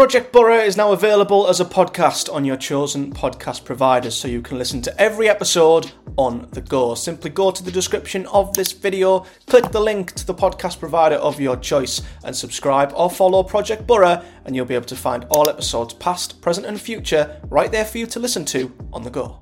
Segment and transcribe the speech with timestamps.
[0.00, 4.40] Project Boro is now available as a podcast on your chosen podcast providers, so you
[4.40, 6.94] can listen to every episode on the go.
[6.94, 11.16] Simply go to the description of this video, click the link to the podcast provider
[11.16, 15.26] of your choice, and subscribe or follow Project Boro, and you'll be able to find
[15.28, 19.10] all episodes, past, present, and future, right there for you to listen to on the
[19.10, 19.40] go.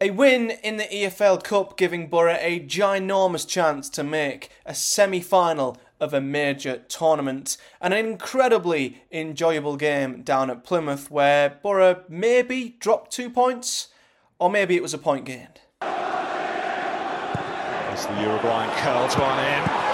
[0.00, 5.20] A win in the EFL Cup giving Boro a ginormous chance to make a semi
[5.20, 7.56] final of a major tournament.
[7.80, 13.88] And an incredibly enjoyable game down at Plymouth where Boro maybe dropped two points,
[14.38, 15.60] or maybe it was a point gained.
[17.90, 19.87] As the Uruguayan curls one in.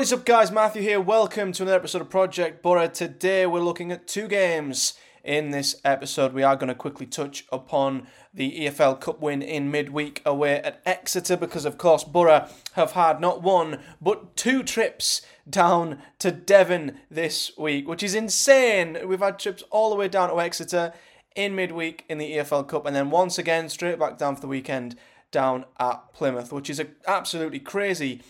[0.00, 0.50] What is up, guys?
[0.50, 0.98] Matthew here.
[0.98, 2.86] Welcome to another episode of Project Boro.
[2.86, 4.94] Today we're looking at two games.
[5.22, 9.70] In this episode, we are going to quickly touch upon the EFL Cup win in
[9.70, 15.20] midweek away at Exeter because, of course, Boro have had not one but two trips
[15.46, 18.96] down to Devon this week, which is insane.
[19.06, 20.94] We've had trips all the way down to Exeter
[21.36, 24.48] in midweek in the EFL Cup and then once again straight back down for the
[24.48, 24.96] weekend
[25.30, 28.22] down at Plymouth, which is absolutely crazy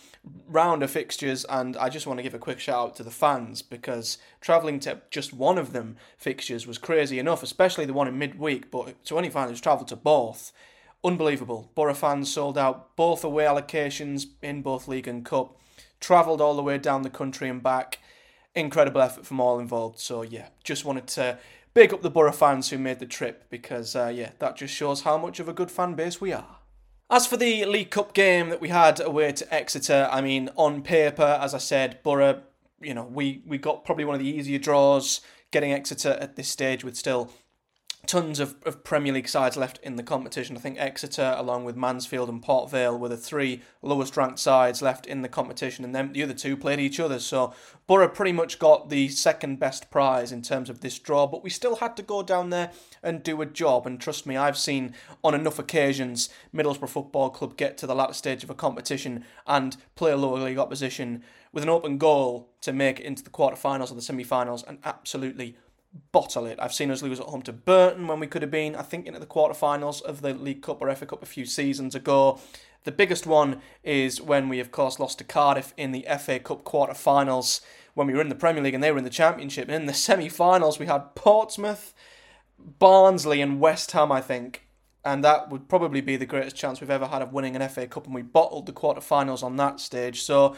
[0.46, 3.10] round of fixtures, and I just want to give a quick shout out to the
[3.10, 8.08] fans because travelling to just one of them fixtures was crazy enough, especially the one
[8.08, 8.70] in midweek.
[8.70, 10.52] But to any fan who's travelled to both,
[11.02, 11.70] unbelievable.
[11.74, 15.56] Boro fans sold out both away allocations in both League and Cup,
[16.00, 17.98] travelled all the way down the country and back.
[18.54, 19.98] Incredible effort from all involved.
[20.00, 21.38] So yeah, just wanted to
[21.72, 25.02] big up the Boro fans who made the trip because uh, yeah, that just shows
[25.02, 26.59] how much of a good fan base we are.
[27.12, 30.80] As for the League Cup game that we had away to Exeter, I mean, on
[30.80, 32.42] paper, as I said, Boro,
[32.80, 36.46] you know, we, we got probably one of the easier draws getting Exeter at this
[36.46, 37.32] stage with still
[38.06, 40.56] tons of, of Premier League sides left in the competition.
[40.56, 44.82] I think Exeter, along with Mansfield and Port Vale, were the three lowest ranked sides
[44.82, 47.18] left in the competition, and then the other two played each other.
[47.18, 47.54] So
[47.86, 51.50] Boro pretty much got the second best prize in terms of this draw, but we
[51.50, 52.72] still had to go down there
[53.02, 53.86] and do a job.
[53.86, 58.14] And trust me, I've seen on enough occasions Middlesbrough Football Club get to the latter
[58.14, 61.22] stage of a competition and play a lower league opposition
[61.52, 65.56] with an open goal to make it into the quarterfinals or the semi-finals and absolutely
[66.12, 66.58] bottle it.
[66.60, 69.06] I've seen us lose at home to Burton when we could have been, I think,
[69.06, 72.38] into the quarterfinals of the League Cup or FA Cup a few seasons ago.
[72.84, 76.64] The biggest one is when we, of course, lost to Cardiff in the FA Cup
[76.64, 77.60] quarterfinals
[77.94, 79.68] when we were in the Premier League and they were in the Championship.
[79.68, 81.92] And in the semi finals, we had Portsmouth,
[82.58, 84.66] Barnsley, and West Ham, I think.
[85.04, 87.86] And that would probably be the greatest chance we've ever had of winning an FA
[87.86, 90.22] Cup, and we bottled the quarterfinals on that stage.
[90.22, 90.56] So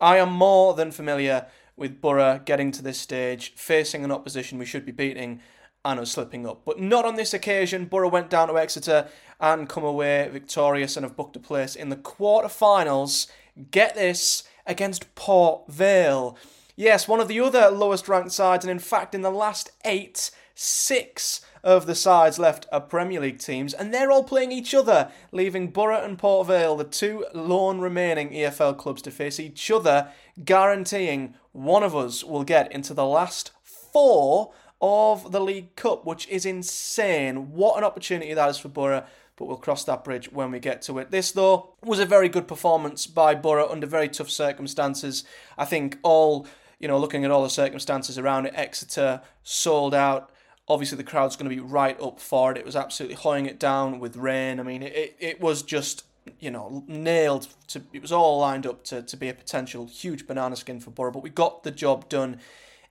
[0.00, 1.46] I am more than familiar
[1.80, 5.40] with Boro getting to this stage, facing an opposition we should be beating,
[5.84, 6.60] and us slipping up.
[6.64, 7.86] But not on this occasion.
[7.86, 9.08] Boro went down to Exeter
[9.40, 13.28] and come away victorious and have booked a place in the quarter-finals.
[13.70, 16.36] Get this against Port Vale.
[16.76, 20.30] Yes, one of the other lowest ranked sides, and in fact, in the last eight,
[20.54, 25.10] six of the sides left are Premier League teams, and they're all playing each other,
[25.32, 30.08] leaving Boro and Port Vale, the two lone remaining EFL clubs, to face each other,
[30.44, 36.26] guaranteeing one of us will get into the last four of the League Cup, which
[36.28, 37.52] is insane.
[37.52, 39.04] What an opportunity that is for Boro,
[39.36, 41.10] but we'll cross that bridge when we get to it.
[41.10, 45.24] This, though, was a very good performance by Boro under very tough circumstances.
[45.58, 46.46] I think all,
[46.78, 50.30] you know, looking at all the circumstances around it, Exeter sold out.
[50.70, 52.56] Obviously, the crowd's going to be right up for it.
[52.56, 54.60] It was absolutely hoying it down with rain.
[54.60, 56.04] I mean, it, it was just
[56.38, 60.26] you know, nailed to it was all lined up to, to be a potential huge
[60.26, 62.38] banana skin for Boro, but we got the job done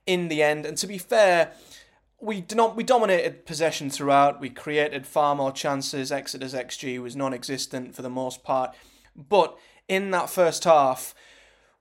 [0.06, 0.66] in the end.
[0.66, 1.52] And to be fair,
[2.20, 4.40] we did not we dominated possession throughout.
[4.40, 6.12] We created far more chances.
[6.12, 8.74] Exeter's XG was non-existent for the most part,
[9.16, 9.58] but
[9.88, 11.14] in that first half,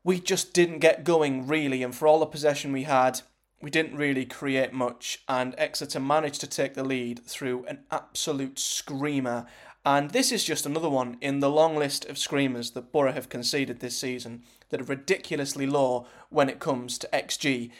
[0.04, 1.84] we just didn't get going really.
[1.84, 3.22] And for all the possession we had,
[3.62, 5.24] we didn't really create much.
[5.28, 9.46] And Exeter managed to take the lead through an absolute screamer.
[9.86, 13.30] And this is just another one in the long list of screamers that Boro have
[13.30, 17.72] conceded this season that are ridiculously low when it comes to XG.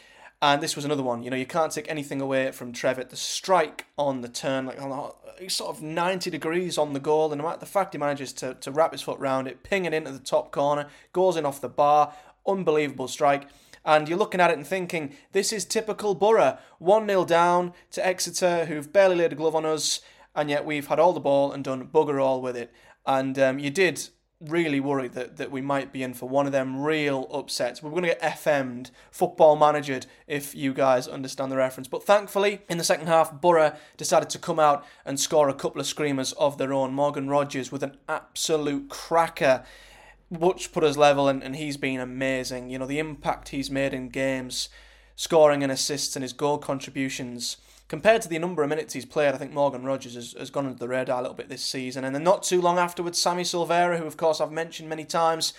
[0.42, 1.22] And this was another one.
[1.22, 3.10] You know, you can't take anything away from Trevitt.
[3.10, 5.12] The strike on the turn, like on
[5.48, 8.92] sort of 90 degrees on the goal, and the fact he manages to, to wrap
[8.92, 12.14] his foot round it, ping it into the top corner, goes in off the bar,
[12.46, 13.48] unbelievable strike.
[13.84, 16.58] And you're looking at it and thinking, this is typical Boro.
[16.78, 20.00] 1 0 down to Exeter, who've barely laid a glove on us,
[20.34, 22.72] and yet we've had all the ball and done bugger all with it.
[23.06, 24.08] And um, you did
[24.40, 27.82] really worried that, that we might be in for one of them real upsets.
[27.82, 31.88] We're going to get FM'd, football managered, if you guys understand the reference.
[31.88, 35.80] But thankfully, in the second half, Boro decided to come out and score a couple
[35.80, 36.94] of screamers of their own.
[36.94, 39.62] Morgan Rogers with an absolute cracker.
[40.30, 42.70] Much put us level, and, and he's been amazing.
[42.70, 44.68] You know, the impact he's made in games,
[45.16, 47.56] scoring and assists, and his goal contributions
[47.90, 50.64] compared to the number of minutes he's played, I think Morgan Rogers has, has gone
[50.64, 52.04] under the radar a little bit this season.
[52.04, 55.52] And then not too long afterwards, Sammy Silvera, who of course I've mentioned many times,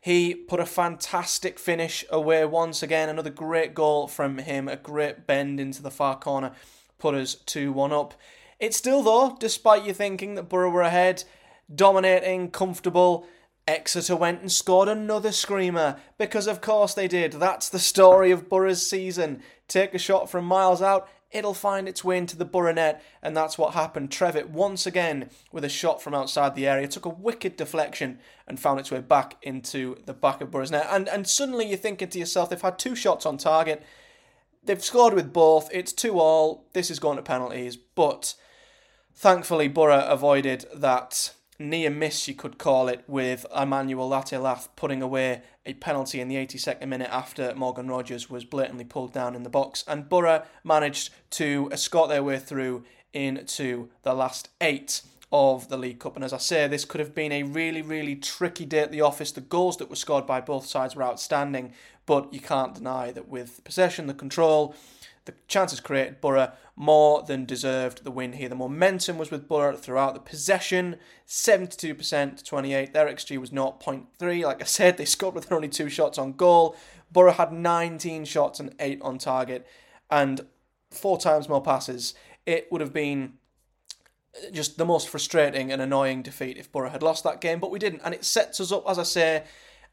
[0.00, 3.08] he put a fantastic finish away once again.
[3.08, 6.50] Another great goal from him, a great bend into the far corner,
[6.98, 8.14] put us 2 1 up.
[8.58, 11.22] It's still, though, despite you thinking that Boro were ahead,
[11.72, 13.28] dominating, comfortable.
[13.66, 17.32] Exeter went and scored another screamer because, of course, they did.
[17.32, 19.42] That's the story of Boro's season.
[19.66, 23.36] Take a shot from miles out, it'll find its way into the Boro net, and
[23.36, 24.10] that's what happened.
[24.10, 28.60] Trevitt, once again, with a shot from outside the area, took a wicked deflection and
[28.60, 30.86] found its way back into the back of Boro's net.
[30.88, 33.82] And, and suddenly you're thinking to yourself, they've had two shots on target,
[34.62, 38.34] they've scored with both, it's 2 all, this is going to penalties, but
[39.14, 44.38] thankfully Boro avoided that near miss, you could call it, with Emmanuel Latte
[44.76, 49.34] putting away a penalty in the 82nd minute after Morgan Rogers was blatantly pulled down
[49.34, 49.84] in the box.
[49.88, 55.98] And Boro managed to escort their way through into the last eight of the League
[55.98, 56.14] Cup.
[56.14, 59.00] And as I say, this could have been a really, really tricky day at the
[59.00, 59.32] office.
[59.32, 61.72] The goals that were scored by both sides were outstanding,
[62.06, 64.74] but you can't deny that with possession, the control,
[65.26, 68.48] the chances created, Boro more than deserved the win here.
[68.48, 70.96] The momentum was with Boro throughout the possession,
[71.26, 72.92] 72% to 28.
[72.92, 74.44] Their XG was 0.3.
[74.44, 76.76] Like I said, they scored with only two shots on goal.
[77.10, 79.66] Boro had 19 shots and 8 on target
[80.10, 80.46] and
[80.90, 82.14] four times more passes.
[82.44, 83.34] It would have been
[84.52, 87.78] just the most frustrating and annoying defeat if Boro had lost that game, but we
[87.78, 88.02] didn't.
[88.04, 89.44] And it sets us up, as I say,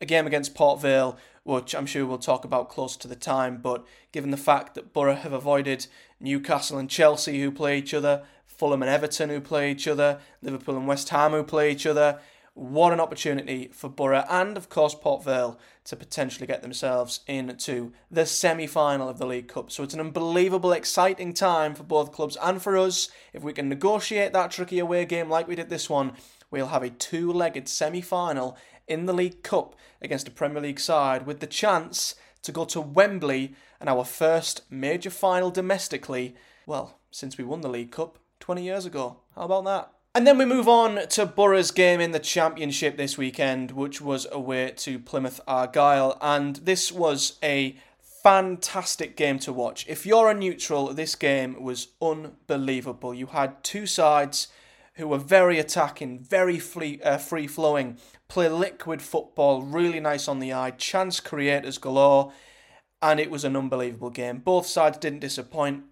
[0.01, 3.57] a game against Port Vale which I'm sure we'll talk about close to the time.
[3.57, 5.87] But given the fact that Boro have avoided
[6.19, 10.77] Newcastle and Chelsea, who play each other, Fulham and Everton, who play each other, Liverpool
[10.77, 12.19] and West Ham, who play each other,
[12.55, 17.91] what an opportunity for Boro and, of course, Port Vale to potentially get themselves into
[18.11, 19.71] the semi final of the League Cup.
[19.71, 23.09] So it's an unbelievable, exciting time for both clubs and for us.
[23.33, 26.13] If we can negotiate that tricky away game like we did this one,
[26.51, 28.55] we'll have a two legged semi final
[28.87, 32.81] in the League Cup against a Premier League side with the chance to go to
[32.81, 36.35] Wembley and our first major final domestically,
[36.65, 39.17] well, since we won the League Cup 20 years ago.
[39.35, 39.91] How about that?
[40.15, 44.27] And then we move on to Boro's game in the Championship this weekend, which was
[44.31, 46.17] away to Plymouth Argyle.
[46.21, 47.75] And this was a
[48.23, 49.85] fantastic game to watch.
[49.87, 53.13] If you're a neutral, this game was unbelievable.
[53.13, 54.49] You had two sides
[54.95, 57.97] who were very attacking, very free, uh, free flowing,
[58.27, 62.31] play liquid football, really nice on the eye, chance creators galore,
[63.01, 64.37] and it was an unbelievable game.
[64.39, 65.83] Both sides didn't disappoint,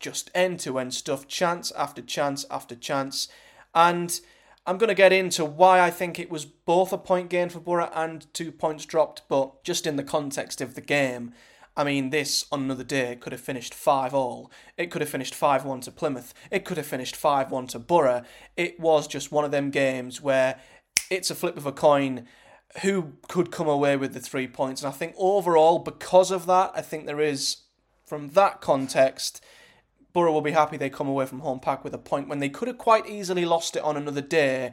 [0.00, 3.28] just end to end stuff, chance after chance after chance,
[3.74, 4.20] and
[4.66, 7.58] I'm going to get into why I think it was both a point gain for
[7.58, 11.32] Boro and two points dropped, but just in the context of the game.
[11.78, 14.50] I mean, this on another day could have finished 5 all.
[14.76, 16.34] It could have finished 5 1 to Plymouth.
[16.50, 18.22] It could have finished 5 1 to Boro.
[18.56, 20.58] It was just one of them games where
[21.08, 22.26] it's a flip of a coin
[22.82, 24.82] who could come away with the three points.
[24.82, 27.58] And I think overall, because of that, I think there is,
[28.04, 29.40] from that context,
[30.12, 32.48] Boro will be happy they come away from Home Park with a point when they
[32.48, 34.72] could have quite easily lost it on another day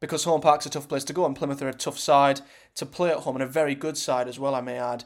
[0.00, 2.40] because Home Park's a tough place to go and Plymouth are a tough side
[2.76, 5.04] to play at home and a very good side as well, I may add.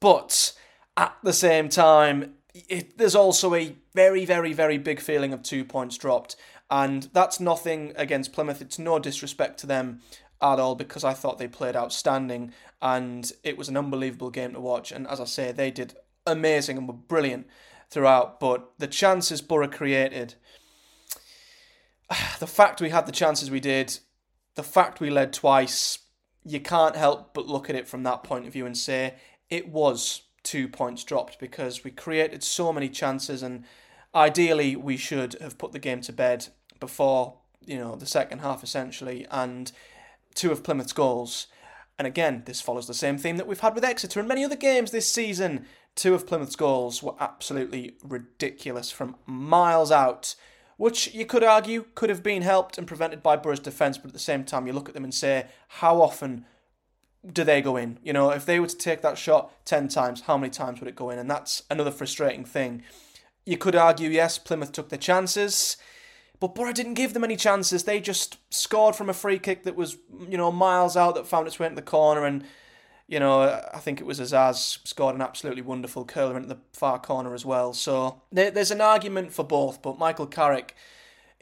[0.00, 0.54] But
[0.96, 5.64] at the same time, it, there's also a very, very, very big feeling of two
[5.64, 6.36] points dropped.
[6.70, 8.62] And that's nothing against Plymouth.
[8.62, 10.00] It's no disrespect to them
[10.40, 14.60] at all because I thought they played outstanding and it was an unbelievable game to
[14.60, 14.90] watch.
[14.90, 15.94] And as I say, they did
[16.26, 17.46] amazing and were brilliant
[17.90, 18.40] throughout.
[18.40, 20.34] But the chances Boro created,
[22.40, 23.98] the fact we had the chances we did,
[24.54, 26.00] the fact we led twice,
[26.44, 29.14] you can't help but look at it from that point of view and say
[29.48, 33.64] it was two points dropped because we created so many chances and
[34.14, 36.48] ideally we should have put the game to bed
[36.80, 37.34] before
[37.64, 39.72] you know the second half essentially and
[40.34, 41.46] two of Plymouth's goals.
[41.98, 44.56] And again this follows the same theme that we've had with Exeter and many other
[44.56, 45.66] games this season.
[45.94, 50.34] Two of Plymouth's goals were absolutely ridiculous from miles out
[50.78, 54.12] which you could argue could have been helped and prevented by Boro's defence but at
[54.12, 56.44] the same time you look at them and say how often
[57.30, 57.98] do they go in?
[58.02, 60.88] You know, if they were to take that shot 10 times, how many times would
[60.88, 61.18] it go in?
[61.18, 62.82] And that's another frustrating thing.
[63.44, 65.76] You could argue, yes, Plymouth took their chances,
[66.42, 67.84] But Boro didn't give them any chances.
[67.84, 69.96] They just scored from a free kick that was,
[70.28, 72.24] you know, miles out that found its way into the corner.
[72.24, 72.42] And,
[73.06, 76.98] you know, I think it was Azaz scored an absolutely wonderful curler into the far
[76.98, 77.72] corner as well.
[77.74, 79.82] So there's an argument for both.
[79.82, 80.74] But Michael Carrick,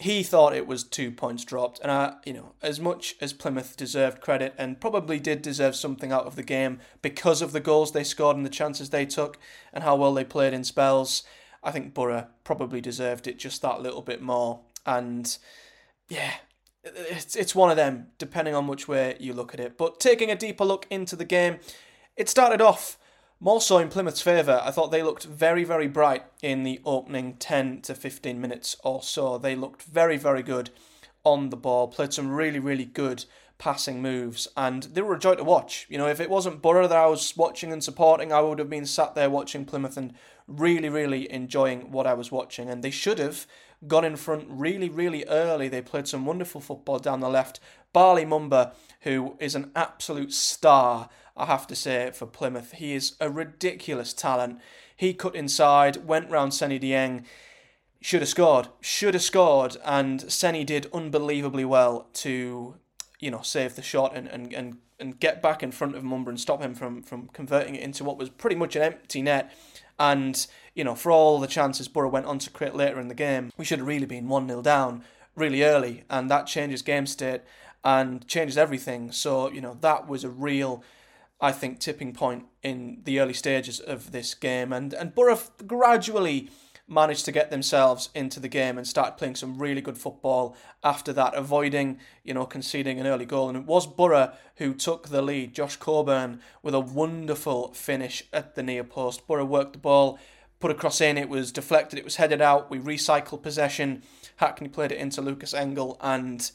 [0.00, 1.78] he thought it was two points dropped.
[1.80, 6.10] And, I, you know, as much as Plymouth deserved credit and probably did deserve something
[6.10, 9.38] out of the game because of the goals they scored and the chances they took
[9.72, 11.22] and how well they played in spells,
[11.62, 15.36] I think Boro probably deserved it just that little bit more and
[16.08, 16.32] yeah,
[16.82, 19.76] it's it's one of them, depending on which way you look at it.
[19.76, 21.58] But taking a deeper look into the game,
[22.16, 22.98] it started off
[23.40, 24.60] more so in Plymouth's favour.
[24.62, 29.02] I thought they looked very, very bright in the opening 10 to 15 minutes or
[29.02, 29.38] so.
[29.38, 30.70] They looked very, very good
[31.24, 33.24] on the ball, played some really, really good
[33.56, 35.86] passing moves, and they were a joy to watch.
[35.88, 38.70] You know, if it wasn't Boro that I was watching and supporting, I would have
[38.70, 40.14] been sat there watching Plymouth and
[40.46, 42.68] really, really enjoying what I was watching.
[42.68, 43.46] And they should have
[43.86, 45.68] got in front really, really early.
[45.68, 47.60] They played some wonderful football down the left.
[47.92, 51.08] Bali Mumba, who is an absolute star,
[51.40, 52.72] I have to say, for Plymouth.
[52.72, 54.60] He is a ridiculous talent.
[54.94, 57.24] He cut inside, went round Seny Dieng.
[58.02, 58.68] Should have scored.
[58.82, 59.78] Should have scored.
[59.82, 62.76] And Seny did unbelievably well to,
[63.18, 66.28] you know, save the shot and, and, and, and get back in front of Mumba
[66.28, 69.50] and stop him from, from converting it into what was pretty much an empty net.
[69.98, 73.14] And, you know, for all the chances Boro went on to create later in the
[73.14, 75.04] game, we should have really been 1 0 down
[75.34, 76.04] really early.
[76.10, 77.40] And that changes game state
[77.82, 79.10] and changes everything.
[79.10, 80.82] So, you know, that was a real,
[81.40, 84.72] I think, tipping point in the early stages of this game.
[84.72, 86.50] And, and Boro gradually
[86.86, 91.12] managed to get themselves into the game and start playing some really good football after
[91.12, 93.48] that, avoiding, you know, conceding an early goal.
[93.48, 95.54] And it was Boro who took the lead.
[95.54, 99.26] Josh Coburn with a wonderful finish at the near post.
[99.26, 100.18] Boro worked the ball,
[100.58, 102.70] put a cross in, it was deflected, it was headed out.
[102.70, 104.02] We recycled possession.
[104.36, 106.50] Hackney played it into Lucas Engel and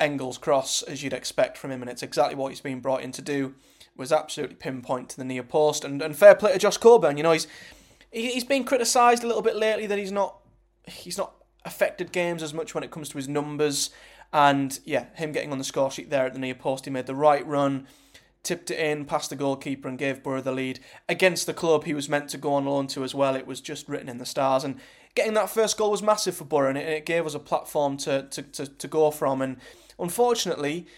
[0.00, 3.12] Engel's cross, as you'd expect from him, and it's exactly what he's been brought in
[3.12, 3.54] to do.
[3.96, 7.16] Was absolutely pinpoint to the near post, and, and fair play to Josh Coburn.
[7.16, 7.46] You know, he's
[8.10, 10.40] he's been criticised a little bit lately that he's not
[10.86, 11.34] he's not
[11.64, 13.90] affected games as much when it comes to his numbers.
[14.32, 17.06] And yeah, him getting on the score sheet there at the near post, he made
[17.06, 17.86] the right run,
[18.42, 21.94] tipped it in past the goalkeeper, and gave Boro the lead against the club he
[21.94, 23.36] was meant to go on loan to as well.
[23.36, 24.80] It was just written in the stars, and
[25.14, 27.96] getting that first goal was massive for Boro, and it, it gave us a platform
[27.98, 29.40] to, to, to, to go from.
[29.40, 29.58] And
[30.00, 30.88] unfortunately,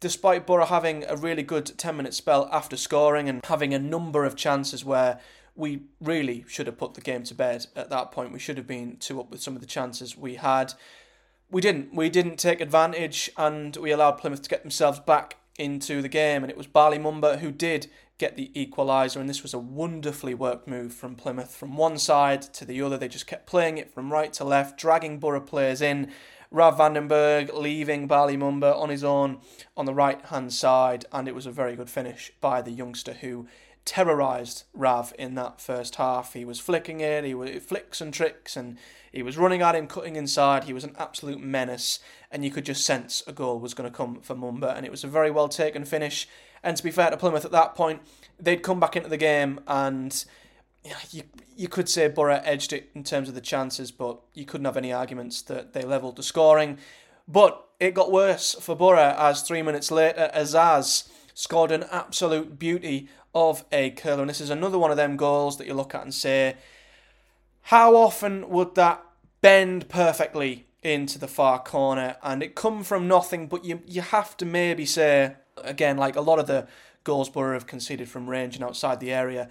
[0.00, 4.24] despite Boro having a really good 10 minute spell after scoring and having a number
[4.24, 5.20] of chances where
[5.54, 8.32] we really should have put the game to bed at that point.
[8.32, 10.72] We should have been two up with some of the chances we had.
[11.50, 11.94] We didn't.
[11.94, 16.42] We didn't take advantage and we allowed Plymouth to get themselves back into the game.
[16.42, 19.16] And it was Mumba who did get the equaliser.
[19.16, 22.96] And this was a wonderfully worked move from Plymouth from one side to the other.
[22.96, 26.10] They just kept playing it from right to left, dragging Boro players in.
[26.50, 29.38] Rav Vandenberg leaving Bali Mumba on his own
[29.76, 31.04] on the right hand side.
[31.12, 33.46] And it was a very good finish by the youngster who
[33.84, 36.34] terrorized Rav in that first half.
[36.34, 38.78] He was flicking it, he was flicks and tricks, and
[39.10, 40.64] he was running at him, cutting inside.
[40.64, 41.98] He was an absolute menace,
[42.30, 44.90] and you could just sense a goal was going to come for Mumba, and it
[44.90, 46.28] was a very well taken finish.
[46.62, 48.02] And to be fair to Plymouth at that point,
[48.38, 50.24] they'd come back into the game, and
[51.10, 51.22] you
[51.56, 54.76] you could say Boro edged it in terms of the chances, but you couldn't have
[54.76, 56.78] any arguments that they levelled the scoring.
[57.28, 63.08] But it got worse for Boro as three minutes later, Azaz scored an absolute beauty
[63.34, 64.22] of a curler.
[64.22, 66.56] And this is another one of them goals that you look at and say,
[67.62, 69.04] how often would that
[69.40, 73.46] bend perfectly into the far corner and it come from nothing?
[73.46, 76.66] But you you have to maybe say again, like a lot of the
[77.04, 79.48] goals Boro have conceded from range and outside the area.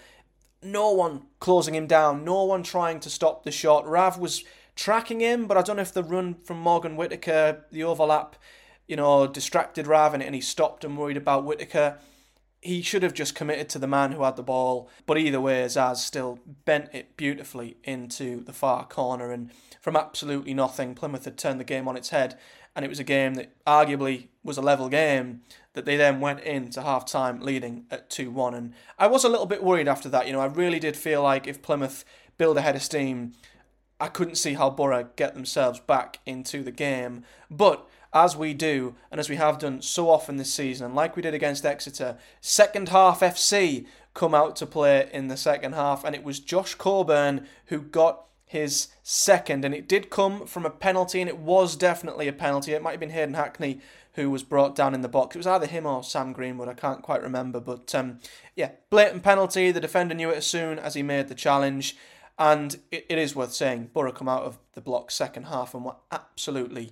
[0.61, 3.87] No one closing him down, no one trying to stop the shot.
[3.87, 4.43] Rav was
[4.75, 8.35] tracking him, but I don't know if the run from Morgan Whitaker, the overlap,
[8.87, 11.97] you know, distracted Rav and, and he stopped and worried about Whitaker
[12.61, 14.89] he should have just committed to the man who had the ball.
[15.05, 19.31] But either way, Zaz still bent it beautifully into the far corner.
[19.31, 22.37] And from absolutely nothing, Plymouth had turned the game on its head.
[22.75, 25.41] And it was a game that arguably was a level game
[25.73, 28.53] that they then went into half time leading at 2 1.
[28.53, 30.27] And I was a little bit worried after that.
[30.27, 32.03] You know, I really did feel like if Plymouth
[32.37, 33.33] build ahead of steam,
[33.99, 37.23] I couldn't see how Boro get themselves back into the game.
[37.51, 41.15] But as we do and as we have done so often this season, and like
[41.15, 46.03] we did against Exeter, second half FC come out to play in the second half,
[46.03, 50.71] and it was Josh Coburn who got his second, and it did come from a
[50.71, 52.73] penalty, and it was definitely a penalty.
[52.73, 53.79] It might have been Hayden Hackney
[54.19, 55.35] who was brought down in the box.
[55.35, 58.19] It was either him or Sam Greenwood, I can't quite remember, but um,
[58.53, 59.71] yeah, blatant penalty.
[59.71, 61.95] The defender knew it as soon as he made the challenge.
[62.37, 65.85] And it, it is worth saying, Boro come out of the block second half and
[65.85, 66.91] were absolutely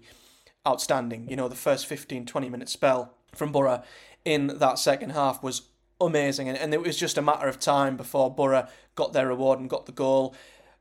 [0.66, 1.30] outstanding.
[1.30, 3.84] You know, the first 15, 20 minute spell from Boro
[4.24, 5.64] in that second half was
[6.00, 6.48] amazing.
[6.48, 9.70] And, and it was just a matter of time before Boro got their reward and
[9.70, 10.34] got the goal.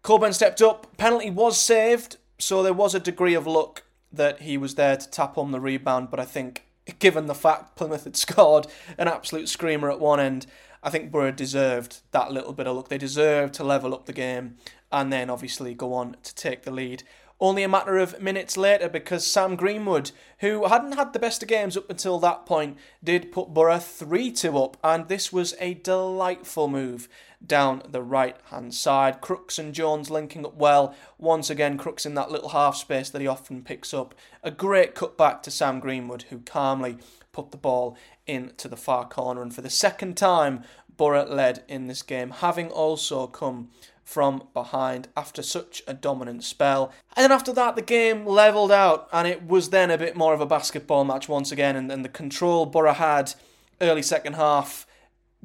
[0.02, 3.82] Coburn stepped up, penalty was saved, so there was a degree of luck
[4.12, 6.66] that he was there to tap on the rebound, but I think
[6.98, 8.66] given the fact Plymouth had scored
[8.98, 10.46] an absolute screamer at one end,
[10.82, 12.88] I think Boro deserved that little bit of luck.
[12.88, 14.56] They deserved to level up the game
[14.92, 17.02] and then obviously go on to take the lead.
[17.38, 21.48] Only a matter of minutes later, because Sam Greenwood, who hadn't had the best of
[21.48, 25.74] games up until that point, did put Boro 3 2 up, and this was a
[25.74, 27.08] delightful move
[27.44, 29.20] down the right hand side.
[29.20, 30.94] Crooks and Jones linking up well.
[31.18, 34.14] Once again, Crooks in that little half space that he often picks up.
[34.42, 36.96] A great cutback to Sam Greenwood, who calmly
[37.32, 39.42] put the ball into the far corner.
[39.42, 40.64] And for the second time,
[40.96, 43.70] Boro led in this game, having also come
[44.06, 46.92] from behind after such a dominant spell.
[47.16, 50.32] And then after that, the game levelled out, and it was then a bit more
[50.32, 51.74] of a basketball match once again.
[51.74, 53.34] And, and the control Boro had
[53.80, 54.86] early second half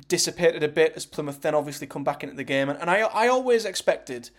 [0.08, 2.70] dissipated a bit as Plymouth then obviously come back into the game.
[2.70, 4.30] And, and I, I always expected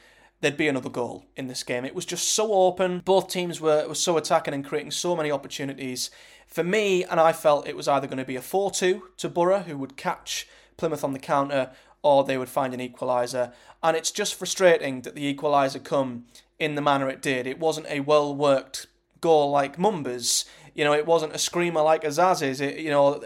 [0.41, 1.85] there'd be another goal in this game.
[1.85, 3.01] It was just so open.
[3.05, 6.13] Both teams were, were so attacking and creating so many opportunities.
[6.47, 9.29] For me, and I felt it was either going to be a 4 2 to
[9.29, 13.53] Boro, who would catch Plymouth on the counter, or they would find an equaliser.
[13.83, 16.25] And it's just frustrating that the equaliser come
[16.59, 17.47] in the manner it did.
[17.47, 18.87] It wasn't a well worked
[19.21, 20.45] goal like Mumba's.
[20.75, 22.61] You know, it wasn't a screamer like Azaz's.
[22.61, 23.23] It, you know,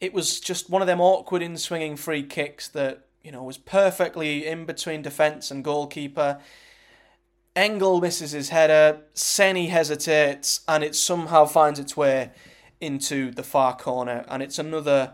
[0.00, 3.58] it was just one of them awkward in swinging free kicks that you know was
[3.58, 6.40] perfectly in between defence and goalkeeper.
[7.56, 9.00] Engel misses his header.
[9.14, 12.32] Seny hesitates, and it somehow finds its way
[12.80, 14.24] into the far corner.
[14.28, 15.12] And it's another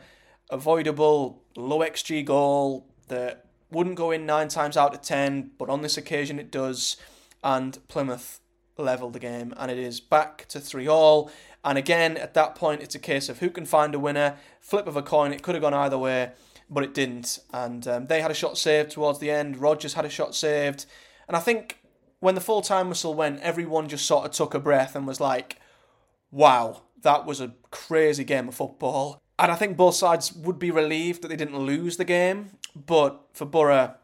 [0.50, 5.82] avoidable low xG goal that wouldn't go in nine times out of ten, but on
[5.82, 6.96] this occasion it does.
[7.42, 8.40] And Plymouth
[8.76, 11.30] level the game, and it is back to three all.
[11.64, 14.36] And again, at that point, it's a case of who can find a winner.
[14.60, 15.32] Flip of a coin.
[15.32, 16.32] It could have gone either way,
[16.68, 17.38] but it didn't.
[17.52, 19.58] And um, they had a shot saved towards the end.
[19.58, 20.86] Rogers had a shot saved,
[21.28, 21.80] and I think
[22.20, 25.20] when the full time whistle went, everyone just sort of took a breath and was
[25.20, 25.58] like,
[26.30, 30.70] "Wow, that was a crazy game of football." And I think both sides would be
[30.70, 32.50] relieved that they didn't lose the game.
[32.76, 33.94] But for Boro,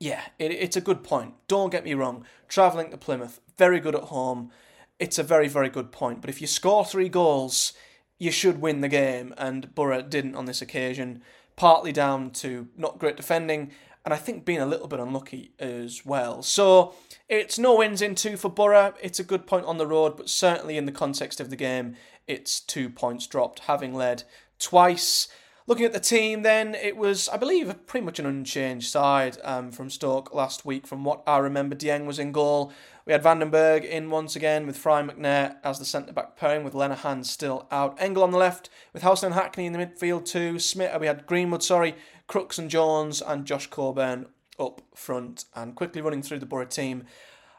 [0.00, 1.34] yeah, it, it's a good point.
[1.46, 2.24] Don't get me wrong.
[2.48, 4.50] Travelling to Plymouth, very good at home.
[4.98, 6.22] It's a very, very good point.
[6.22, 7.74] But if you score three goals,
[8.18, 9.34] you should win the game.
[9.36, 11.22] And Boro didn't on this occasion,
[11.54, 13.72] partly down to not great defending
[14.06, 16.40] and I think being a little bit unlucky as well.
[16.40, 16.94] So
[17.28, 18.94] it's no wins in two for Boro.
[19.02, 21.96] It's a good point on the road, but certainly in the context of the game,
[22.28, 24.22] it's two points dropped, having led
[24.58, 25.28] twice.
[25.68, 29.72] Looking at the team, then it was, I believe, pretty much an unchanged side um,
[29.72, 30.86] from Stoke last week.
[30.86, 32.72] From what I remember, Dieng was in goal.
[33.04, 36.74] We had Vandenberg in once again with Fry McNair as the centre back pairing with
[36.74, 38.00] Lenihan still out.
[38.00, 40.60] Engel on the left with and Hackney in the midfield too.
[40.60, 41.96] Smith, we had Greenwood, sorry,
[42.28, 44.26] Crooks and Jones and Josh Coburn
[44.60, 45.46] up front.
[45.54, 47.06] And quickly running through the Boro team,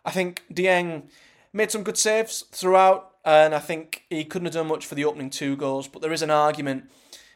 [0.06, 1.10] I think Dieng
[1.52, 5.04] made some good saves throughout, and I think he couldn't have done much for the
[5.04, 5.90] opening two goals.
[5.90, 6.90] But there is an argument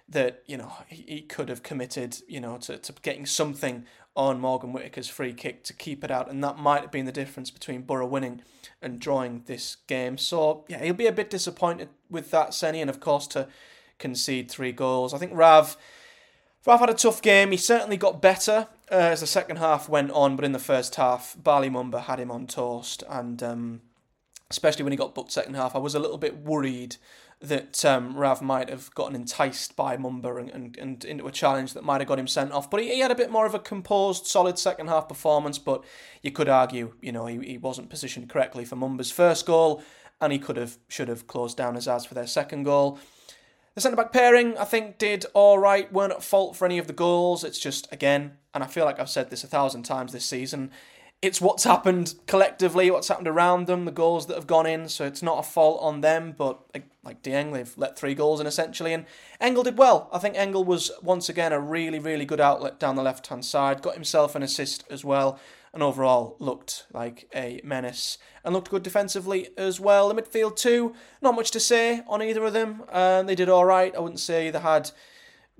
[0.08, 4.72] that you know he could have committed you know to, to getting something on Morgan
[4.72, 6.32] Whitaker's free kick to keep it out.
[6.32, 8.42] And that might have been the difference between Boro winning
[8.82, 10.18] and drawing this game.
[10.18, 13.50] So yeah he'll be a bit disappointed with that Seny and of course to
[14.00, 15.14] concede three goals.
[15.14, 15.76] I think Rav
[16.66, 17.52] Rav had a tough game.
[17.52, 20.96] He certainly got better uh, as the second half went on but in the first
[20.96, 23.04] half Bali Mumba had him on toast.
[23.10, 23.82] And um,
[24.52, 26.98] especially when he got booked second half I was a little bit worried
[27.42, 31.74] that um, Rav might have gotten enticed by Mumba and, and, and into a challenge
[31.74, 32.70] that might have got him sent off.
[32.70, 35.58] But he, he had a bit more of a composed, solid second half performance.
[35.58, 35.84] But
[36.22, 39.82] you could argue, you know, he, he wasn't positioned correctly for Mumba's first goal,
[40.22, 43.00] and he could have, should have closed down his Azaz for their second goal.
[43.74, 46.86] The centre back pairing, I think, did all right, weren't at fault for any of
[46.86, 47.44] the goals.
[47.44, 50.70] It's just, again, and I feel like I've said this a thousand times this season,
[51.22, 54.90] it's what's happened collectively, what's happened around them, the goals that have gone in.
[54.90, 56.60] So it's not a fault on them, but
[57.04, 58.92] like Dieng, they've let three goals in essentially.
[58.94, 59.06] And
[59.40, 60.10] Engel did well.
[60.12, 63.46] I think Engel was once again a really, really good outlet down the left hand
[63.46, 63.84] side.
[63.84, 65.40] Got himself an assist as well,
[65.74, 70.10] and overall looked like a menace and looked good defensively as well.
[70.10, 72.84] The midfield too, not much to say on either of them.
[72.92, 73.96] Uh, they did all right.
[73.96, 74.90] I wouldn't say they had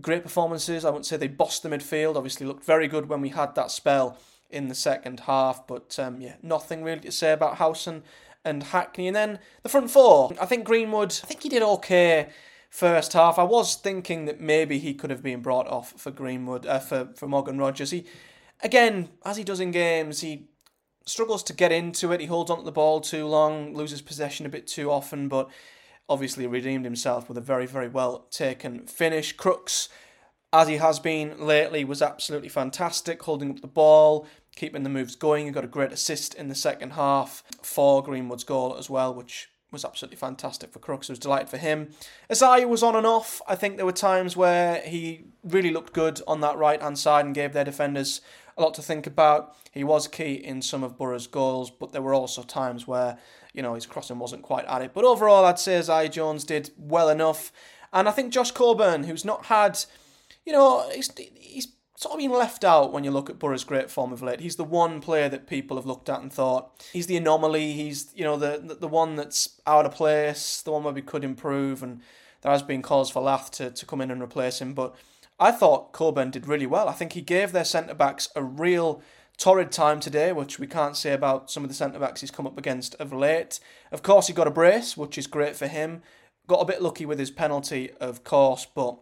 [0.02, 0.84] great performances.
[0.84, 2.16] I wouldn't say they bossed the midfield.
[2.16, 4.18] Obviously, looked very good when we had that spell
[4.52, 5.66] in the second half.
[5.68, 8.04] But um, yeah, nothing really to say about Howson
[8.44, 9.08] and Hackney.
[9.08, 12.30] And then the front four, I think Greenwood, I think he did okay
[12.70, 13.38] first half.
[13.38, 17.10] I was thinking that maybe he could have been brought off for Greenwood, uh, for,
[17.16, 17.92] for Morgan Rogers.
[17.92, 18.06] He,
[18.62, 20.48] again, as he does in games, he
[21.06, 22.22] struggles to get into it.
[22.22, 25.50] He holds onto the ball too long, loses possession a bit too often, but
[26.08, 29.34] obviously redeemed himself with a very, very well taken finish.
[29.34, 29.90] Crooks,
[30.54, 35.16] as he has been lately, was absolutely fantastic, holding up the ball, keeping the moves
[35.16, 35.46] going.
[35.46, 39.50] He got a great assist in the second half for Greenwood's goal as well, which
[39.72, 41.10] was absolutely fantastic for Crooks.
[41.10, 41.92] I was delighted for him.
[42.30, 43.42] Isaiah was on and off.
[43.48, 47.26] I think there were times where he really looked good on that right hand side
[47.26, 48.22] and gave their defenders
[48.58, 49.56] a lot to think about.
[49.72, 53.18] He was key in some of Boro's goals, but there were also times where,
[53.54, 54.94] you know, his crossing wasn't quite at it.
[54.94, 57.54] But overall, I'd say Isaiah Jones did well enough.
[57.94, 59.80] And I think Josh Coburn, who's not had,
[60.46, 61.68] you know, he's, he's
[62.02, 64.40] sort of been left out when you look at Boro's great form of late.
[64.40, 67.74] He's the one player that people have looked at and thought he's the anomaly.
[67.74, 71.24] He's you know the the, one that's out of place, the one where we could
[71.24, 72.02] improve, and
[72.42, 74.74] there has been calls for Lath to, to come in and replace him.
[74.74, 74.96] But
[75.40, 76.90] I thought Coburn did really well.
[76.90, 79.02] I think he gave their centre backs a real
[79.38, 82.48] torrid time today, which we can't say about some of the centre backs he's come
[82.48, 83.60] up against of late.
[83.92, 86.02] Of course, he got a brace, which is great for him.
[86.48, 88.98] Got a bit lucky with his penalty, of course, but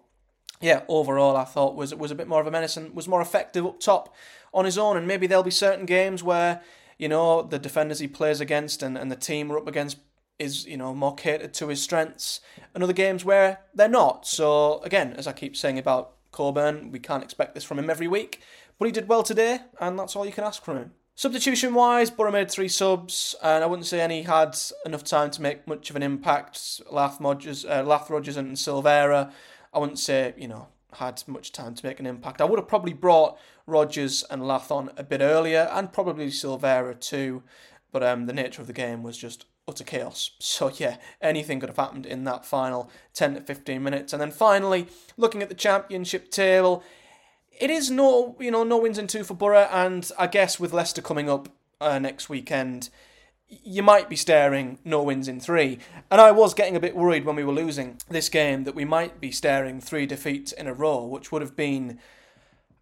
[0.62, 3.22] yeah, overall I thought was was a bit more of a menace and was more
[3.22, 4.14] effective up top
[4.54, 4.98] on his own.
[4.98, 6.62] And maybe there'll be certain games where
[6.98, 9.98] you know the defenders he plays against and, and the team we're up against
[10.38, 12.42] is you know more catered to his strengths,
[12.74, 14.26] and other games where they're not.
[14.28, 18.08] So again, as I keep saying about Coburn, we can't expect this from him every
[18.08, 18.42] week,
[18.78, 20.92] but he did well today, and that's all you can ask from him.
[21.16, 25.42] Substitution wise, Boro made three subs, and I wouldn't say any had enough time to
[25.42, 26.82] make much of an impact.
[26.90, 29.30] Lath Rogers, uh, Lath Rogers and Silvera
[29.74, 32.42] I wouldn't say, you know, had much time to make an impact.
[32.42, 37.00] I would have probably brought Rogers and Lath on a bit earlier and probably Silvera
[37.00, 37.44] too,
[37.92, 40.32] but um, the nature of the game was just utter chaos.
[40.40, 44.14] So yeah, anything could have happened in that final 10 to 15 minutes.
[44.14, 46.84] And then finally, looking at the championship table,
[47.60, 50.74] it is no, you know, no wins in two for Boro, and I guess with
[50.74, 51.50] Leicester coming up
[51.82, 52.90] uh, next weekend,
[53.50, 55.80] you might be staring no wins in three.
[56.12, 58.86] And I was getting a bit worried when we were losing this game that we
[58.86, 62.00] might be staring three defeats in a row, which would have been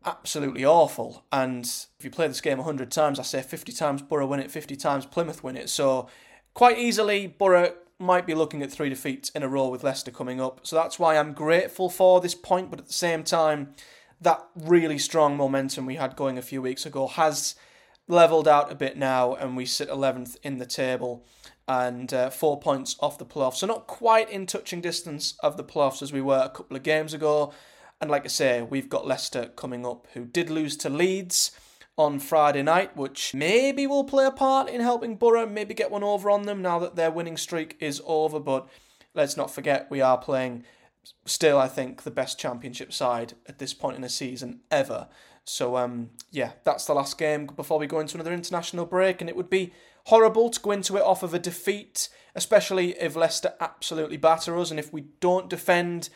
[0.06, 1.26] absolutely awful.
[1.32, 4.52] And if you play this game 100 times, I say 50 times Boro win it,
[4.52, 5.70] 50 times Plymouth win it.
[5.70, 6.08] So
[6.54, 10.40] quite easily, Boro might be looking at three defeats in a row with Leicester coming
[10.40, 10.62] up.
[10.64, 13.74] So that's why I'm grateful for this point, but at the same time,
[14.22, 17.56] that really strong momentum we had going a few weeks ago has
[18.08, 21.26] levelled out a bit now, and we sit 11th in the table
[21.68, 23.56] and uh, four points off the playoffs.
[23.56, 26.84] So not quite in touching distance of the playoffs as we were a couple of
[26.84, 27.52] games ago.
[28.00, 31.52] And like I say, we've got Leicester coming up, who did lose to Leeds
[31.98, 36.04] on Friday night, which maybe will play a part in helping Boro maybe get one
[36.04, 38.40] over on them now that their winning streak is over.
[38.40, 38.70] But
[39.14, 40.64] let's not forget, we are playing
[41.26, 45.08] still, I think, the best championship side at this point in the season ever.
[45.48, 49.30] So um, yeah, that's the last game before we go into another international break, and
[49.30, 49.74] it would be
[50.06, 54.72] horrible to go into it off of a defeat, especially if Leicester absolutely batter us,
[54.72, 56.10] and if we don't defend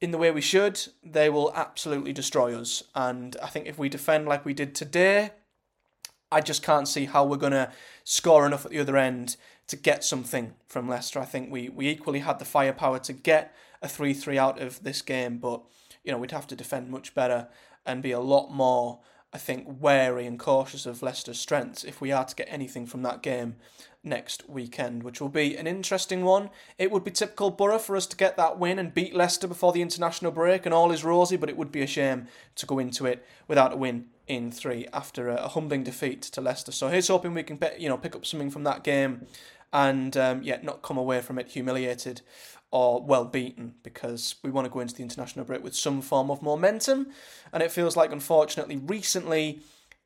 [0.00, 2.82] in the way we should, they will absolutely destroy us.
[2.94, 5.32] And I think if we defend like we did today,
[6.32, 7.72] I just can't see how we're to
[8.04, 9.36] score enough at the other end
[9.68, 11.20] to get something from Leicester.
[11.20, 14.82] I think we, we equally had the firepower to get a 3 3 out of
[14.82, 15.62] this game, but
[16.04, 17.48] you know, we'd have to defend much better
[17.86, 19.00] and be a lot more,
[19.32, 23.02] I think, wary and cautious of Leicester's strengths if we are to get anything from
[23.02, 23.56] that game
[24.02, 26.48] next weekend, which will be an interesting one.
[26.78, 29.72] It would be typical Boro for us to get that win and beat Leicester before
[29.72, 32.78] the international break, and all is rosy, but it would be a shame to go
[32.78, 36.72] into it without a win in three after a, humbling defeat to Leicester.
[36.72, 39.26] So here's hoping we can, you know, pick up something from that game
[39.72, 42.22] and um, yet not come away from it humiliated
[42.76, 46.30] or well beaten because we want to go into the international break with some form
[46.30, 47.06] of momentum.
[47.50, 49.60] And it feels like, unfortunately, recently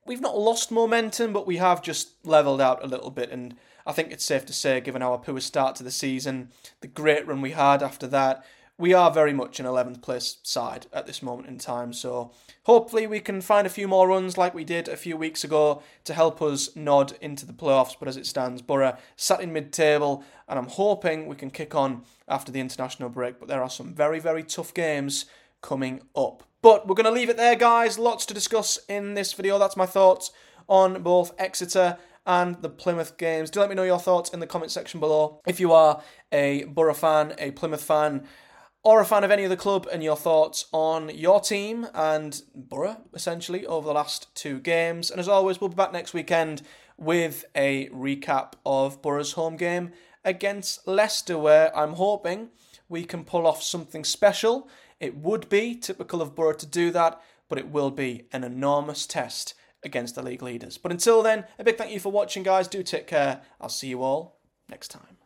[0.06, 3.32] we've not lost momentum, but we have just levelled out a little bit.
[3.32, 6.86] And I think it's safe to say, given our poor start to the season, the
[6.86, 8.44] great run we had after that,
[8.80, 11.92] we are very much an 11th place side at this moment in time.
[11.92, 15.44] So hopefully we can find a few more runs like we did a few weeks
[15.44, 17.94] ago to help us nod into the playoffs.
[17.98, 21.74] But as it stands, Boro sat in mid table, and I'm hoping we can kick
[21.74, 23.38] on after the international break.
[23.38, 25.26] But there are some very, very tough games
[25.60, 26.42] coming up.
[26.62, 27.98] But we're going to leave it there, guys.
[27.98, 29.58] Lots to discuss in this video.
[29.58, 30.30] That's my thoughts
[30.68, 33.50] on both Exeter and the Plymouth games.
[33.50, 35.40] Do let me know your thoughts in the comment section below.
[35.46, 38.26] If you are a Boro fan, a Plymouth fan,
[38.82, 42.96] or a fan of any other club and your thoughts on your team and Boro,
[43.12, 45.10] essentially, over the last two games.
[45.10, 46.62] And as always, we'll be back next weekend
[46.96, 49.92] with a recap of Boro's home game
[50.24, 52.50] against Leicester, where I'm hoping
[52.88, 54.68] we can pull off something special.
[54.98, 59.06] It would be typical of Boro to do that, but it will be an enormous
[59.06, 60.76] test against the league leaders.
[60.78, 62.68] But until then, a big thank you for watching, guys.
[62.68, 63.42] Do take care.
[63.60, 65.19] I'll see you all next time.